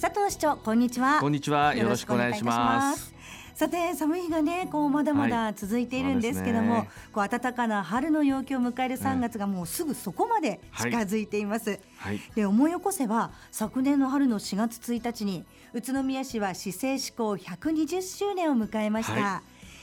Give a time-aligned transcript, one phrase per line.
[0.00, 1.18] 佐藤市長こんにちは。
[1.20, 1.74] こんにちは。
[1.74, 3.12] よろしくお願いします。
[3.56, 11.80] さて寒い日がねこうまだまだ続いているんですけども、はいね、こう暖かな春の陽気を迎える3月がもうすぐそこまで近づいています、はい。
[11.96, 19.42] はい、で思い起こせば昨年の春の4月1日に宇都宮市は市政施行120周年を迎えました、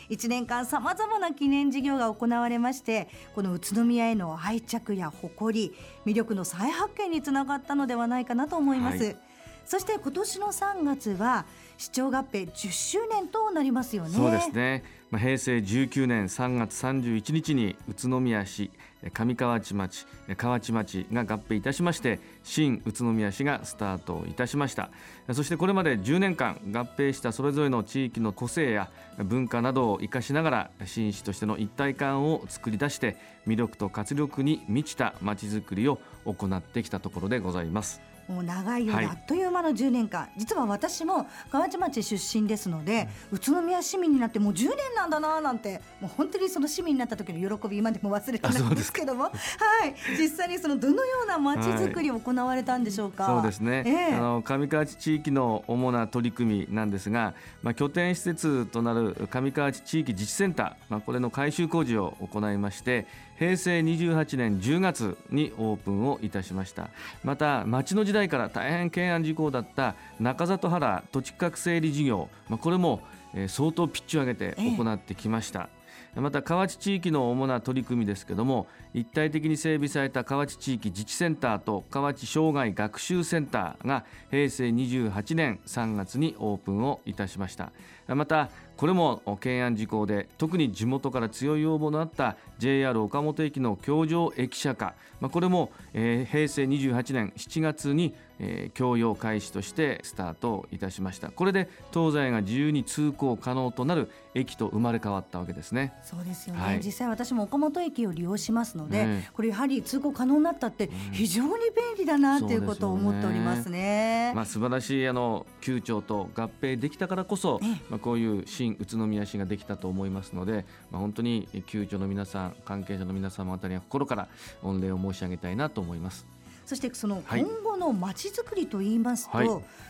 [0.10, 5.76] 1年間さまざまな記念事業が行われましてこの宇都宮への愛着や誇り
[6.06, 9.18] 魅力の再発見につながったのではないかなと思います、はい、
[9.66, 11.46] そして今年の3月は
[11.78, 14.10] 市長合併10周年となりますよね。
[14.10, 18.72] そうですね、まあ、平成19年3月31日に宇都宮市
[19.14, 24.90] 上河内町河内町が合併いたしまして新宇都宮市がスタートいたしました。
[25.34, 38.15] そしてこれまで10年間合併したそれぞれの地域の個性や文化などを生かしながら新市としての一体感を作り出して魅力と活力に満ちたまちづくりを行ってきたところでございます。
[38.28, 49.96] もう長いようであっという間の10年間、はい、実は私も河内町出身ですので、うん、宇都宮市民になってもう10年なんだななんてもう本当にその市民になった時の喜び今でも忘れてないんですけどもはい。
[50.18, 63.06] 実際にそのどのような町づくりを行われたんでしょうか、はい、そうですね、えー、あの上河内地域の主な取り組みなんですが、まあ、拠点施設となる上河内地域自治センター、まあ、これの改修工事を行いまして
[63.38, 66.90] 平成28年10月にオープンをいたしました。
[67.24, 73.02] また町の時代から大変懸案事項だった中里原土地区画整理事業、まあ、これも
[73.48, 75.70] 相当ピッチを上げて行ってきました、
[76.16, 87.74] ええ、また河内地域の主な取り組みですけども一体的に整備された河内地域自治センターと河内障害学習センターが平成28年3月にオープンをいたしました
[88.08, 101.30] またこれも懸案事項で特に地元から強い要望のあった JR 岡本駅の橋上駅舎化、まあ、これも、えー、平成28年7月に、えー、供用開始としてスタートいたしました。
[101.30, 105.94] これで東西が自由に通行可能となる駅と生まれ変わったわけですね。
[106.04, 117.60] そうですよね、はい、実際私も岡本駅を利用しますので、ね、これやはり通行可能になったって非常に便利だなということを思っておりますね、まあ素晴らしいあの旧庁と合併できたからこそ、
[117.90, 124.28] まあこういう新宇都宮市ができたと思いますので、まあ本当に旧庁の皆さん関係者の皆様あたりは心から
[124.62, 126.26] 御礼を申し上げたいなと思います。
[126.66, 129.48] そしてその今後のまちづくりといいますと、はい、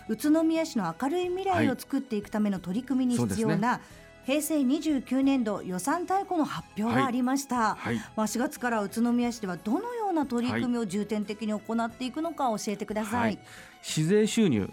[0.10, 3.80] 宇都宮市の明るい未来を作っていくための取り組みに必要な、はい
[4.26, 7.94] 平成29年度予算大綱の発表がありました、はい。
[7.98, 13.40] はい、まあ、4月から宇都宮市ではどのような取り組みを重点的に行っていくのか教えてください、はい、
[13.84, 14.72] 市税収入、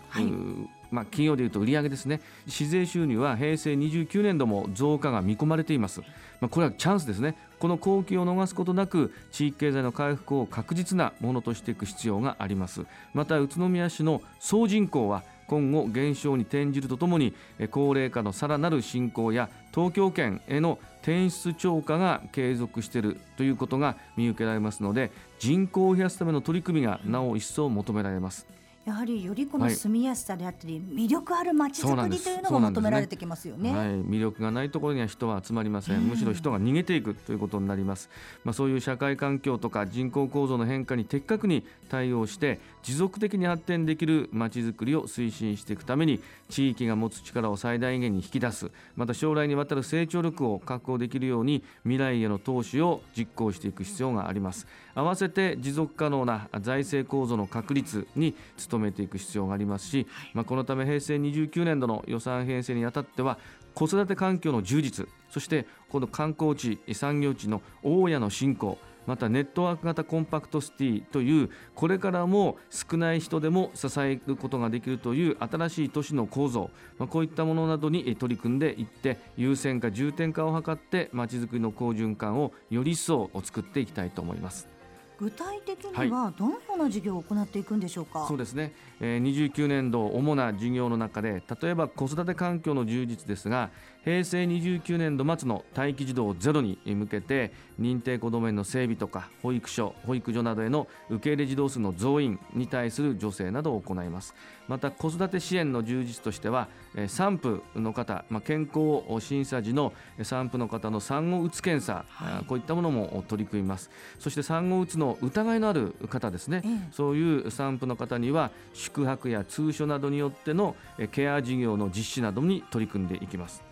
[0.93, 2.21] まあ、金曜でいうと売上ですね。
[2.47, 6.01] 市税収入は平成29年度も増加が見込まれています、
[6.41, 7.37] まあ、これはチャンスですね。
[7.59, 12.85] この好機を逃すことなく地域経済の回復を確実なものとしていく必要があります。
[13.15, 17.35] また宇都宮市の総人口は今後減少に転じるとともに
[17.71, 28.47] 高齢化のさらなる進行や東京圏への転出超過が継続しているということが見受けられますので人口を増やすための取り組みがなお一層求められます。
[28.85, 38.11] やはりよりこの住みやすさであったり、魅力ある街づくりというのが求められてきますよね、ね、はい、魅力がないところには人は集まりません、むしろ人が逃げていくということになります、
[38.45, 48.71] まあ、そういう社会環境とか人口構造の変化に的確に対応して持続的に発展できる街づくりを推進していくために地域が持つ力を最大限に引き出す。
[48.97, 54.67] また将来にわたる成長力を確保できるように未来への投資を実行していく必要があります。
[54.95, 58.35] 合わせて持続可能な財政構造の確立に
[58.69, 63.39] 努めていく必要がありますし、まあ、このため平成29年度の予算編成にあたっては
[63.75, 84.82] 子育て環境の充実そしてこの観光地産業地の大家の振興またネットワーク型コンパクトシティというこれからも少ない人でも支えることができるという新しい都市の構造、まあ、こういったものなどに取り組んでいって優先化重点化を図ってまちづくりの好循環をより一層作っていきたいと思います。
[85.23, 93.71] 具体的にはどのような事業を行っていくんでしょうか、はい、そうですね、えー、29年度主な事業の中で例えば子育て環境の充実ですが
[94.05, 104.35] 平成29年度末の待機児童ゼロに向けて認定こども園の整備とか保育所保育所などへの受け入れ児童数の増員に対する助成などを行います。
[104.69, 106.69] また子育て支援の充実としては
[107.09, 113.91] 産婦の方、まあ、健康審査時の産婦の方の産後うつ検査、はい、こういったものも取り組みます。
[114.19, 116.63] そして産後うつの疑いのある方ですね、
[116.93, 120.77] そういう産婦の方には宿泊や通所などによっての
[121.11, 123.63] ケア事業の実施などに取り組んでいきます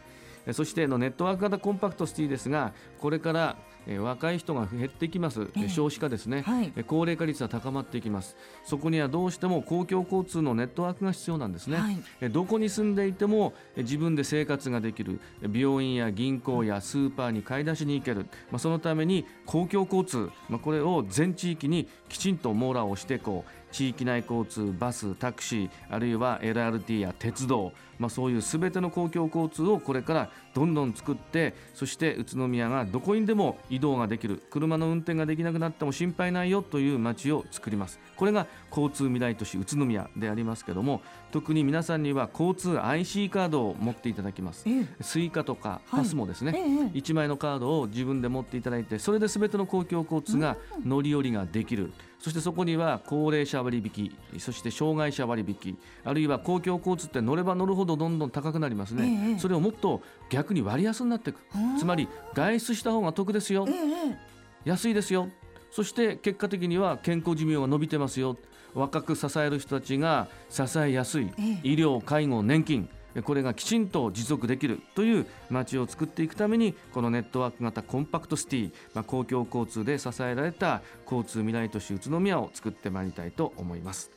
[0.53, 3.57] そしてのネットワーク型コンパクトシティですがこれから
[3.87, 8.37] え若い人が減ってきます、え少子化ですね、はい、高齢化率は高まっていきます。
[8.65, 15.21] そこにはどうしても公共交通のネットワークが必要なんですね、はい、えどこに住んでいても自分で生活ができる。
[15.53, 34.43] 病院や銀行やスーパーに買い出しに行ける、まあ、そのために公共交通、まあ、これを全地域にきちんと網羅をしていこう地域内交通バスタクシーあるいは LRT や鉄道、まあ、そういうすべての公共交通をこれからどんどん作ってそして宇都宮がどこにでも移動ができる。
[34.51, 38.01] 車の運転ができなくなっても心配ないよという街を作ります。
[38.17, 41.01] これが交通未来都市宇都宮でありますけども
[41.31, 46.67] 特に皆さんには交通 IC カードを持っていただきます、ええ、 Suica とか PASMO ですね、はいええ、
[46.99, 61.39] 1枚のカードを自分で持っていただいてそれで全ての公共交通が乗り降りができる、うんそしてそこには高齢者割引そして障害者割引あるいは公共交通って乗れば乗るほどどんどん高くなりますね、ええ、それをもっと逆に割安になっていく
[61.79, 64.19] つまり外出した方が得ですよ、え、
[64.65, 65.29] 安いですよ。
[65.71, 68.37] そして結果的には健康寿命が伸びてますよ。
[68.75, 71.31] 若く支える人たちが支えやすい。
[71.63, 72.89] 医療介護年金
[73.25, 84.11] これがきちんと持続できるという街を作っていくためにこのネットワーク型コンパクトシティ、まあ、公共交通で支えられた交通未来都市宇都宮を作ってまいりたいと思います。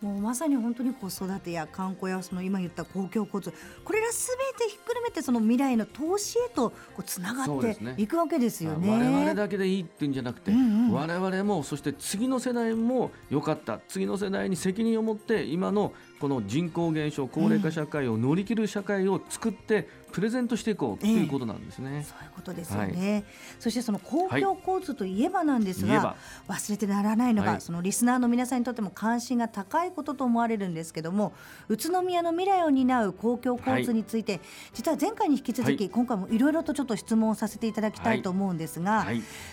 [0.00, 3.52] もうまさに本当に子育てや観光やその今言った公共交通
[3.82, 8.90] これらすべてひっめてその未来の投資へとこうつながっていくわけですよね。
[8.90, 13.80] 我々だけでいいっていうんじゃなくて、うんうん、我々もそして次の世代も良かった。
[13.88, 23.24] 次の世代に責任を持って今のこの人口減少高齢化社会を乗り切る社会を作ってプレゼントしていこうということなんですね、えー、そういうことですよね、はい、
[23.60, 26.16] そしてその公共交通といえばなんですが、は
[26.48, 31.34] い、忘れてならないのが、はい、そのリスナーの皆さんにとっても関心が高いことと思われるんですけども
[31.68, 34.40] 宇都宮の未来を担う公共交通について、
[34.72, 39.06] 実は前回に引き続き、今回もいろいろとちょっと質問をさせていただきたいと思うんですが、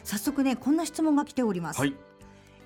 [0.03, 1.81] 早速ねこんな質問が来ております。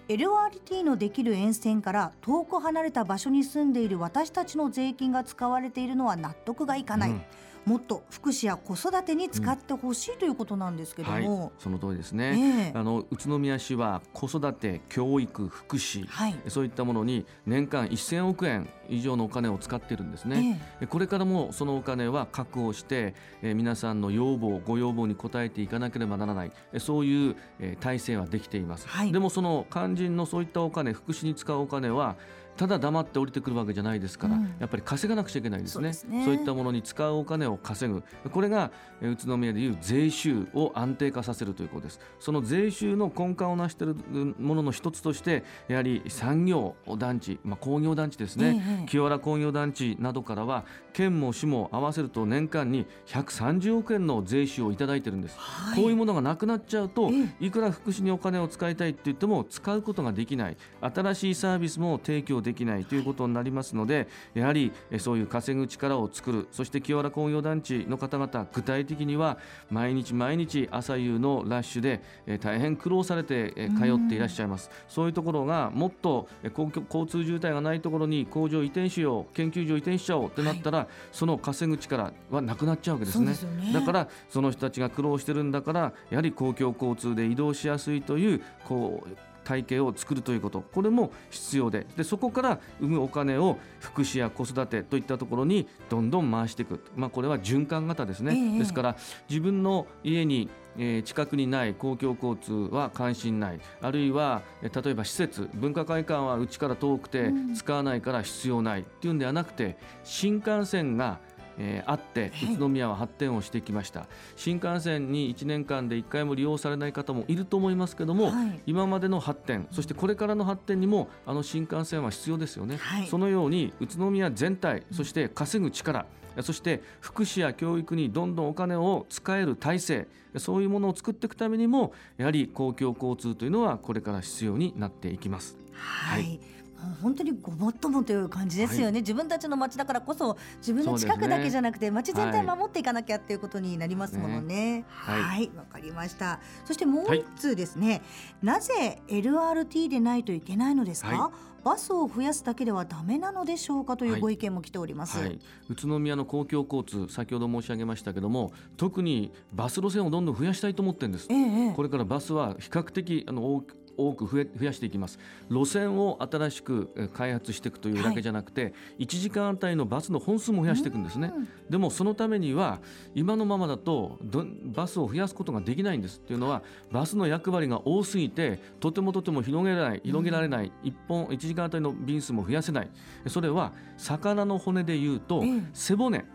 [0.07, 7.21] LRT のできる沿線から遠く離れた場所に住んでいる私たちの税金が使われているのは納得がいかない、うん
[7.67, 26.51] もっと福祉や子育てに使ってほしい、ということなんですけども、はい、その通りですね、えー、あの宇都宮市は子育て教育福祉、はい、そういったものに年間1000億円以上のお金を使っているんですね、えー、これからもそのお金は確保して、えー、皆さんの要望ご要望に応えていかなければならない。
[26.77, 32.15] そういう、えー、体制はできています、はい、でもその肝心のそういったお金福祉に使うお金は
[32.57, 35.93] ただ黙って降りてくるわけじゃないですから、うん、やっぱり稼がなくちゃいけないですね。
[35.93, 38.03] そう、ね、そういったものに使うお金を稼ぐ。
[38.31, 38.71] これが
[39.01, 41.99] 宇都宮でいう税収を安定化させるということです。
[42.19, 43.95] その税収の根幹を成している
[44.39, 60.57] ものの一つとしてやはり産業団地、まあ、工業団地ですね、ええ、清原工業団地などからは県も市も合わせると年間に130億円の税収をいただいてるんです、はい、こういうものがなくなっちゃうと、いくら福祉にお金を使いたいって言っても使うことができない。
[60.81, 69.37] 新しいサービスも提供できないということになりますのでやはりそういう稼ぐ力を作るそして清原工業団地の方々具体的には
[69.69, 72.01] 毎日毎日朝夕のラッシュで
[72.39, 74.71] 大変苦労されて通っていらっしゃいます。
[74.87, 80.87] そういうところがもっと交通渋滞がないところに工場移転しよう研究所移転しちゃおうってなったら、はい。
[81.11, 89.09] その稼ぐ力はなくなっちゃうわけですね、ね、だからその人たちが苦労してるんだからやはり公共交通で移動しやすいというこう
[89.47, 90.59] 体系を作るということ。
[90.59, 91.87] これも必要で。
[91.95, 98.97] でそこから生むお金を福祉や子育てといったところにどんどん回していく、まあ、これは循環型ですね、ええ、ですから
[99.29, 103.59] 自分の家にえ近くにない公共交通は関心ない。
[103.81, 111.19] あるいは例えば施設文化会館はうちから遠くて使わないから必要ないっていうんではなくて新幹線が
[111.57, 126.05] えー、あって宇都宮は発展をしてきました、はい、新幹線に1年間で1回も利用されない方もいると思いますけども、はい、今までの発展そしてこれからの発展にもあの新幹線は必要ですよね、はい、そのように宇都宮全体そして稼ぐ力、
[126.41, 135.57] そして福祉や教育にどんどんお金を使える体制そういうものを作っていくためにもやはり公共交通というのはこれから必要になっていきます。
[135.73, 136.56] はい、はい
[137.01, 144.85] 本当にごもっともという感じですよね、はい、自分たちの街だからこそ自分の近くだけじゃなくて、ね、街全体守っていかなきゃっていうことになりますものね。
[144.89, 145.19] はい。
[145.19, 146.39] わ、はい、かりました。
[146.65, 148.01] そしてもう一通ですね、はい、
[148.43, 151.31] なぜ LRT でないといけないのですか、
[151.63, 155.27] バスを増やすだけではダメなのでしょうかというご意見も来ております、はい。
[155.27, 161.35] はい、宇都宮の公共交通先ほど申し上げましたけども特にバス路線をどんどん増やしたいと思ってるんです、え
[161.69, 163.63] え、これからバスは比較的あの
[163.97, 165.19] 多く増え増やしていきます。
[165.49, 171.33] 路線を新しく開発していくというだけじゃなくて、はい、1時間あたりのバスの本数も増やしていくんですね。
[171.69, 172.79] でもそのためには
[173.15, 174.19] 今のままだと
[174.63, 176.19] バスを増やすことができないんです。
[176.19, 176.61] っていうのは
[176.91, 182.89] バスの役割が多すぎてとてもとても広げられない広げられない、1本1時間あたりの便数も増やせない。
[183.27, 186.25] それは魚の骨でいうと背骨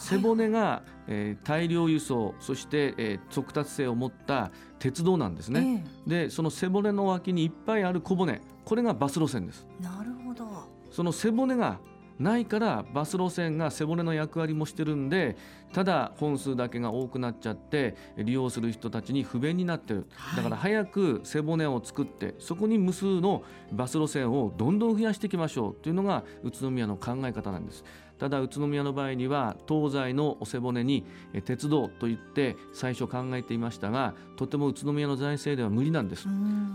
[0.00, 9.66] 背骨が、えー、大量輸送そして、えー、速達性を持った鉄道なんですね、えー、でその背骨の脇にいっぱいある小骨これがバス路線です。
[9.80, 10.68] なるほど。
[10.90, 11.78] その背骨が
[12.18, 15.36] ないからバス路線が背骨の役割もしてるんで
[15.72, 23.42] ただ本数だけが多くなっちゃって利用する人たちに不便になってる、だから早く背骨を作ってそこに無数の
[23.72, 27.84] バス路線をどんどん増やしていきましょうというのが宇都宮の考え方なんです。
[28.20, 31.06] ただ宇都宮の場合には東西の背骨に
[31.46, 36.28] 鉄道といって最初考えていましたがとても宇都宮の財政では無理なんです。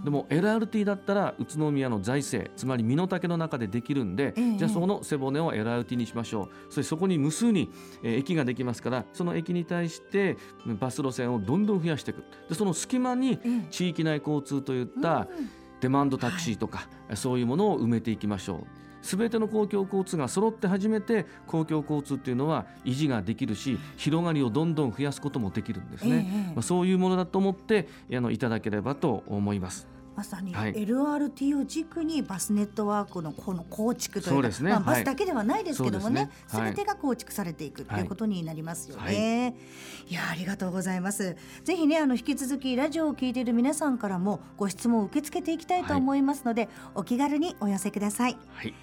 [0.04, 6.50] でも LRT だったら宇都宮の財政つまり身の丈の中でできるんで、ええ、じゃあその背骨を LRT にしましょう。
[6.70, 7.70] そしてそこに無数に
[8.02, 10.38] 駅ができますからその駅に対して
[10.80, 12.24] バス路線をどんどん増やしていく。
[12.50, 15.28] でその隙間に地域内交通といった
[15.82, 29.95] デマンドタクシーとか、はい、そういうものを埋めていきましょう全ての公共交通が揃って初めて公共交通っていうのは維持ができるし広がりをどんどん増やすこともできるんですね、ええ、まあ、そういうものだと思ってあのいただければと思います。
[30.16, 34.70] まさに LRT を軸にバスネットワークのこの構築というか、ね。
[34.70, 39.04] まあ、バスだけではないですけどもねすべ、ね、てが構築されていくということになりますよね。
[39.04, 39.12] は
[40.08, 41.36] い、いやありがとうございます。
[41.64, 48.38] ぜひねあの引き続きラジオを聞いている皆さんからもご質問を受け付けていきたいと思いますので、はい、お気軽にお寄せください。
[48.54, 48.74] はい。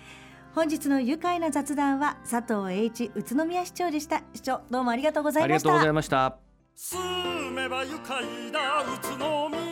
[0.54, 4.22] 本日の愉快な雑談は佐藤栄一宇都宮市長でした。
[4.34, 5.70] 市長どうもありがとうございました。
[5.70, 6.36] ありがとうございました。
[6.74, 9.71] 住めば愉快な宇都宮